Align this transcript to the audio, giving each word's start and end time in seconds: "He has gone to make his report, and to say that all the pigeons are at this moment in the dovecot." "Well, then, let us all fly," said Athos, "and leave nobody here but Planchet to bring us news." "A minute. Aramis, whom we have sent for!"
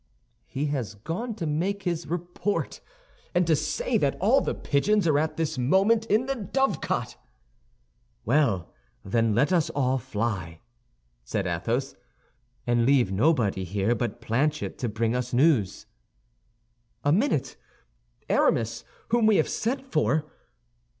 "He 0.47 0.65
has 0.65 0.95
gone 0.95 1.35
to 1.35 1.45
make 1.45 1.83
his 1.83 2.07
report, 2.07 2.81
and 3.35 3.45
to 3.45 3.55
say 3.55 3.99
that 3.99 4.17
all 4.19 4.41
the 4.41 4.55
pigeons 4.55 5.05
are 5.05 5.19
at 5.19 5.37
this 5.37 5.59
moment 5.59 6.07
in 6.07 6.25
the 6.25 6.33
dovecot." 6.33 7.17
"Well, 8.25 8.73
then, 9.05 9.35
let 9.35 9.53
us 9.53 9.69
all 9.69 9.99
fly," 9.99 10.61
said 11.23 11.45
Athos, 11.45 11.93
"and 12.65 12.83
leave 12.83 13.11
nobody 13.11 13.63
here 13.63 13.93
but 13.93 14.21
Planchet 14.21 14.79
to 14.79 14.89
bring 14.89 15.15
us 15.15 15.33
news." 15.33 15.85
"A 17.03 17.11
minute. 17.11 17.55
Aramis, 18.27 18.83
whom 19.09 19.27
we 19.27 19.35
have 19.35 19.47
sent 19.49 19.85
for!" 19.85 20.25